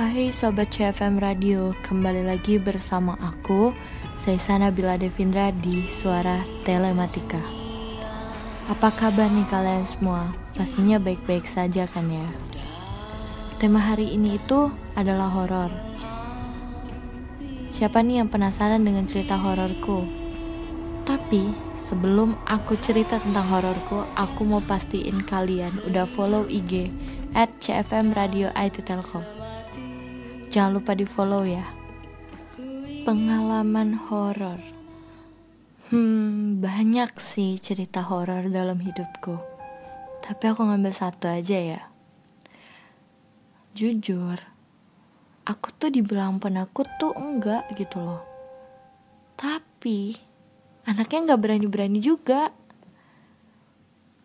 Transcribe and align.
Hai 0.00 0.32
Sobat 0.32 0.72
CFM 0.72 1.20
Radio, 1.20 1.76
kembali 1.84 2.24
lagi 2.24 2.56
bersama 2.56 3.20
aku, 3.20 3.76
Saisana 4.16 4.72
Bila 4.72 4.96
Devindra 4.96 5.52
di 5.52 5.92
Suara 5.92 6.40
Telematika. 6.64 7.36
Apa 8.72 8.96
kabar 8.96 9.28
nih 9.28 9.44
kalian 9.52 9.84
semua? 9.84 10.32
Pastinya 10.56 10.96
baik-baik 10.96 11.44
saja 11.44 11.84
kan 11.84 12.08
ya? 12.08 12.24
Tema 13.60 13.76
hari 13.76 14.16
ini 14.16 14.40
itu 14.40 14.72
adalah 14.96 15.28
horor. 15.28 15.68
Siapa 17.68 18.00
nih 18.00 18.24
yang 18.24 18.32
penasaran 18.32 18.80
dengan 18.80 19.04
cerita 19.04 19.36
hororku? 19.36 20.08
Tapi 21.04 21.52
sebelum 21.76 22.40
aku 22.48 22.72
cerita 22.80 23.20
tentang 23.20 23.44
hororku, 23.52 24.08
aku 24.16 24.48
mau 24.48 24.64
pastiin 24.64 25.28
kalian 25.28 25.76
udah 25.84 26.08
follow 26.08 26.48
IG 26.48 26.88
at 27.36 27.52
CFM 27.60 28.16
Radio 28.16 28.48
IT 28.56 28.80
Telkom. 28.88 29.39
Jangan 30.50 30.82
lupa 30.82 30.98
di 30.98 31.06
follow 31.06 31.46
ya. 31.46 31.62
Pengalaman 33.06 33.94
horor. 33.94 34.58
Hmm, 35.94 36.58
banyak 36.58 37.14
sih 37.22 37.54
cerita 37.62 38.02
horor 38.02 38.50
dalam 38.50 38.82
hidupku. 38.82 39.38
Tapi 40.26 40.44
aku 40.50 40.66
ngambil 40.66 40.90
satu 40.90 41.30
aja 41.30 41.54
ya. 41.54 41.80
Jujur, 43.78 44.42
aku 45.46 45.70
tuh 45.78 45.94
dibilang 45.94 46.42
penakut 46.42 46.90
tuh 46.98 47.14
enggak 47.14 47.70
gitu 47.78 48.02
loh. 48.02 48.26
Tapi 49.38 50.18
anaknya 50.82 51.30
nggak 51.30 51.42
berani-berani 51.46 52.02
juga. 52.02 52.50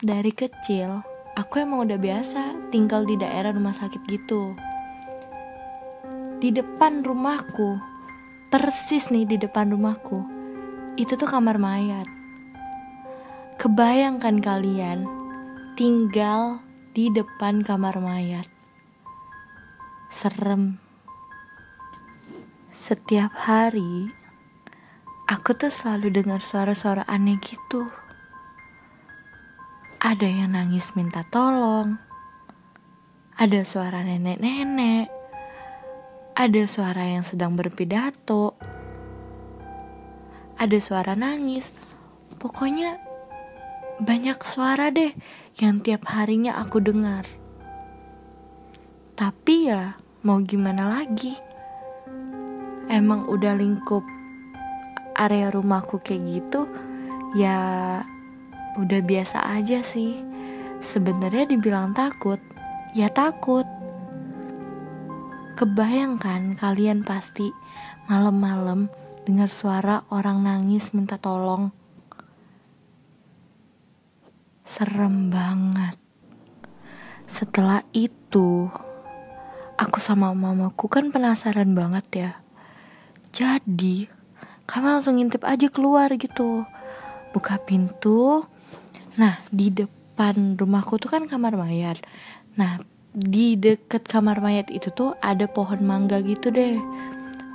Dari 0.00 0.32
kecil, 0.32 1.04
aku 1.36 1.60
emang 1.60 1.84
udah 1.84 2.00
biasa 2.00 2.72
tinggal 2.72 3.04
di 3.04 3.20
daerah 3.20 3.52
rumah 3.52 3.76
sakit 3.76 4.00
gitu. 4.08 4.56
Di 6.44 6.52
depan 6.52 7.00
rumahku, 7.00 7.80
persis 8.52 9.08
nih 9.08 9.24
di 9.24 9.40
depan 9.40 9.72
rumahku, 9.72 10.28
itu 11.00 11.16
tuh 11.16 11.24
kamar 11.24 11.56
mayat. 11.56 12.04
Kebayangkan 13.56 14.44
kalian 14.44 15.08
tinggal 15.72 16.60
di 16.92 17.08
depan 17.08 17.64
kamar 17.64 17.96
mayat. 17.96 18.44
Serem. 20.12 20.76
Setiap 22.76 23.32
hari 23.32 24.12
aku 25.24 25.56
tuh 25.56 25.72
selalu 25.72 26.12
dengar 26.12 26.44
suara-suara 26.44 27.08
aneh 27.08 27.40
gitu. 27.40 27.88
Ada 29.96 30.28
yang 30.28 30.52
nangis 30.52 30.92
minta 30.92 31.24
tolong. 31.24 31.96
Ada 33.40 33.64
suara 33.64 34.04
nenek-nenek. 34.04 35.23
Ada 36.34 36.66
suara 36.66 37.06
yang 37.06 37.22
sedang 37.22 37.54
berpidato. 37.54 38.58
Ada 40.58 40.82
suara 40.82 41.14
nangis. 41.14 41.70
Pokoknya 42.42 42.98
banyak 44.02 44.42
suara 44.42 44.90
deh 44.90 45.14
yang 45.62 45.78
tiap 45.78 46.10
harinya 46.10 46.58
aku 46.58 46.82
dengar. 46.82 47.22
Tapi 49.14 49.70
ya 49.70 49.94
mau 50.26 50.42
gimana 50.42 50.90
lagi? 50.90 51.38
Emang 52.90 53.30
udah 53.30 53.54
lingkup 53.54 54.02
area 55.14 55.54
rumahku 55.54 56.02
kayak 56.02 56.26
gitu, 56.26 56.66
ya 57.38 58.02
udah 58.74 59.00
biasa 59.06 59.54
aja 59.54 59.86
sih. 59.86 60.18
Sebenarnya 60.82 61.46
dibilang 61.46 61.94
takut, 61.94 62.42
ya 62.90 63.06
takut. 63.06 63.83
Kebayangkan 65.54 66.58
kalian 66.58 67.06
pasti 67.06 67.54
malam-malam 68.10 68.90
dengar 69.22 69.46
suara 69.46 70.02
orang 70.10 70.42
nangis 70.42 70.90
minta 70.90 71.14
tolong. 71.16 71.70
Serem 74.66 75.30
banget. 75.30 75.94
Setelah 77.30 77.86
itu, 77.94 78.68
aku 79.78 79.98
sama 80.02 80.34
mamaku 80.34 80.90
kan 80.90 81.14
penasaran 81.14 81.72
banget 81.72 82.06
ya. 82.12 82.32
Jadi, 83.34 84.10
kami 84.64 84.86
langsung 84.88 85.16
ngintip 85.20 85.44
aja 85.44 85.68
keluar 85.68 86.08
gitu 86.16 86.64
buka 87.34 87.60
pintu 87.60 88.46
nah 89.18 89.38
di 89.50 89.70
depan 89.70 90.58
rumahku 90.58 90.96
tuh 90.96 91.10
kan 91.12 91.26
kamar 91.28 91.54
mayat 91.58 92.00
nah 92.56 92.80
di 93.14 93.54
deket 93.54 94.10
kamar 94.10 94.42
mayat 94.42 94.66
itu 94.74 94.90
tuh 94.90 95.14
ada 95.22 95.46
pohon 95.46 95.86
mangga 95.86 96.18
gitu 96.18 96.50
deh. 96.50 96.82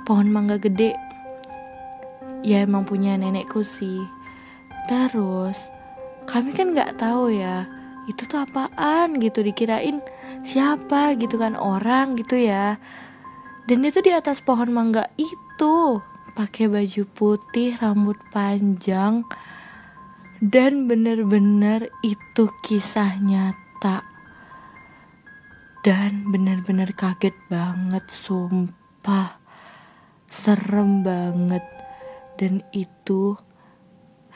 Pohon 0.08 0.32
mangga 0.32 0.56
gede. 0.56 0.96
Ya 2.40 2.64
emang 2.64 2.88
punya 2.88 3.20
nenekku 3.20 3.60
sih. 3.60 4.00
Terus 4.88 5.68
kami 6.24 6.56
kan 6.56 6.72
nggak 6.72 6.96
tahu 6.96 7.28
ya 7.36 7.68
itu 8.08 8.24
tuh 8.24 8.42
apaan 8.42 9.20
gitu 9.20 9.44
dikirain 9.44 10.00
siapa 10.42 11.14
gitu 11.20 11.36
kan 11.36 11.52
orang 11.54 12.16
gitu 12.16 12.40
ya. 12.40 12.80
Dan 13.68 13.84
itu 13.84 14.00
di 14.00 14.10
atas 14.10 14.40
pohon 14.40 14.72
mangga 14.72 15.06
itu 15.20 16.00
pakai 16.32 16.66
baju 16.72 17.02
putih, 17.12 17.76
rambut 17.78 18.16
panjang, 18.32 19.22
dan 20.40 20.88
bener-bener 20.88 21.92
itu 22.02 22.48
kisah 22.64 23.20
nyata. 23.20 24.02
Dan 25.80 26.28
bener-bener 26.28 26.92
kaget 26.92 27.32
banget, 27.48 28.04
sumpah. 28.12 29.40
Serem 30.28 31.00
banget. 31.00 31.64
Dan 32.36 32.60
itu 32.76 33.36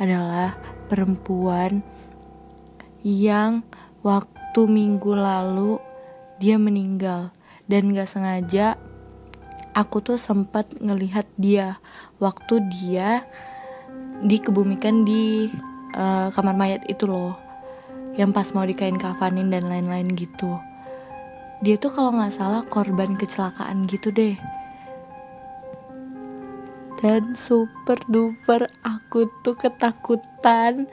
adalah 0.01 0.59
perempuan 0.89 1.85
yang 3.05 3.63
waktu 4.01 4.61
minggu 4.65 5.13
lalu 5.15 5.79
dia 6.43 6.59
meninggal 6.59 7.31
dan 7.71 7.95
gak 7.95 8.11
sengaja 8.11 8.77
aku 9.77 10.03
tuh 10.03 10.19
sempat 10.19 10.71
ngelihat 10.83 11.29
dia 11.39 11.79
waktu 12.19 12.63
dia 12.71 13.25
dikebumikan 14.25 15.07
di 15.07 15.51
uh, 15.95 16.31
kamar 16.33 16.55
mayat 16.55 16.83
itu 16.91 17.07
loh 17.07 17.39
yang 18.15 18.31
pas 18.31 18.51
mau 18.55 18.63
dikain 18.63 18.95
kafanin 18.95 19.51
dan 19.51 19.67
lain-lain 19.67 20.11
gitu 20.15 20.59
dia 21.65 21.81
tuh 21.81 21.89
kalau 21.89 22.13
nggak 22.13 22.37
salah 22.37 22.61
korban 22.69 23.17
kecelakaan 23.17 23.89
gitu 23.89 24.13
deh. 24.13 24.37
Dan 27.01 27.33
super 27.33 27.97
duper 28.05 28.69
aku 28.85 29.33
tuh 29.41 29.57
ketakutan 29.57 30.85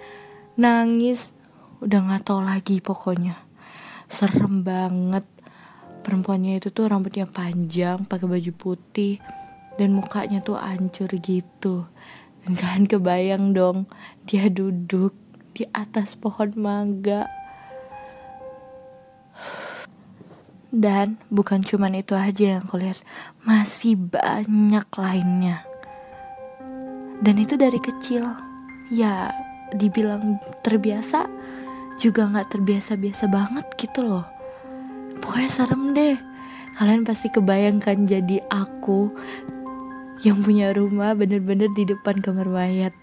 nangis. 0.55 1.35
Udah 1.83 1.99
nggak 1.99 2.23
tahu 2.23 2.39
lagi 2.47 2.79
pokoknya. 2.79 3.35
Serem 4.07 4.63
banget. 4.63 5.27
Perempuannya 6.07 6.63
itu 6.63 6.71
tuh 6.71 6.87
rambutnya 6.87 7.27
panjang 7.27 8.07
pakai 8.07 8.31
baju 8.31 8.51
putih 8.55 9.19
dan 9.75 9.91
mukanya 9.91 10.39
tuh 10.39 10.55
hancur 10.55 11.11
gitu. 11.19 11.83
Dan 12.47 12.87
kebayang 12.87 13.51
dong 13.51 13.91
dia 14.23 14.47
duduk 14.47 15.11
di 15.51 15.67
atas 15.75 16.15
pohon 16.15 16.55
mangga 16.55 17.27
dan 20.71 21.19
bukan 21.27 21.59
cuman 21.59 21.99
itu 21.99 22.15
aja 22.15 22.57
yang 22.57 22.63
aku 22.63 22.79
lihat. 22.79 23.03
Masih 23.43 23.99
banyak 23.99 24.87
lainnya. 24.95 25.67
Dan 27.19 27.35
itu 27.37 27.59
dari 27.59 27.77
kecil. 27.77 28.23
Ya 28.91 29.31
dibilang 29.75 30.39
terbiasa 30.63 31.27
juga 31.99 32.27
nggak 32.27 32.55
terbiasa-biasa 32.55 33.27
banget 33.27 33.67
gitu 33.75 34.03
loh. 34.07 34.25
Pokoknya 35.19 35.51
serem 35.51 35.91
deh. 35.91 36.17
Kalian 36.79 37.03
pasti 37.03 37.27
kebayangkan 37.27 38.07
jadi 38.07 38.41
aku 38.47 39.11
yang 40.23 40.39
punya 40.39 40.71
rumah 40.71 41.11
bener-bener 41.13 41.67
di 41.75 41.83
depan 41.83 42.23
kamar 42.23 42.47
mayat. 42.47 42.95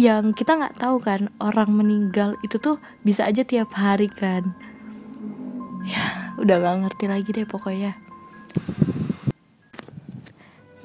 Yang 0.00 0.42
kita 0.42 0.58
nggak 0.58 0.80
tahu 0.80 0.96
kan 0.98 1.28
orang 1.38 1.70
meninggal 1.70 2.34
itu 2.42 2.56
tuh 2.58 2.80
bisa 3.04 3.28
aja 3.28 3.44
tiap 3.46 3.70
hari 3.76 4.08
kan. 4.10 4.56
Ya 5.84 6.23
udah 6.40 6.56
gak 6.60 6.76
ngerti 6.86 7.04
lagi 7.10 7.30
deh 7.30 7.46
pokoknya 7.46 7.92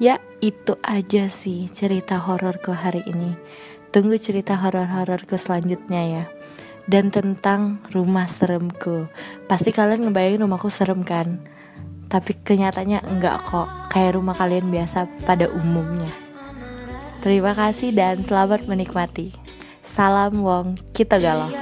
ya 0.00 0.16
itu 0.40 0.74
aja 0.80 1.28
sih 1.28 1.68
cerita 1.68 2.16
horor 2.16 2.56
ke 2.58 2.72
hari 2.72 3.04
ini 3.04 3.36
tunggu 3.90 4.16
cerita 4.16 4.54
horor-horor 4.56 5.26
ke 5.26 5.36
selanjutnya 5.36 6.02
ya 6.06 6.24
dan 6.90 7.14
tentang 7.14 7.78
rumah 7.94 8.26
seremku. 8.26 9.06
Pasti 9.46 9.70
kalian 9.70 10.10
ngebayangin 10.10 10.42
rumahku 10.42 10.66
serem 10.74 11.06
kan? 11.06 11.38
Tapi 12.10 12.34
kenyataannya 12.42 13.06
enggak 13.06 13.46
kok, 13.46 13.70
kayak 13.94 14.18
rumah 14.18 14.34
kalian 14.34 14.66
biasa 14.74 15.06
pada 15.22 15.46
umumnya. 15.46 16.10
Terima 17.22 17.54
kasih 17.54 17.94
dan 17.94 18.18
selamat 18.26 18.66
menikmati. 18.66 19.30
Salam 19.86 20.42
Wong, 20.42 20.74
kita 20.90 21.22
galau. 21.22 21.54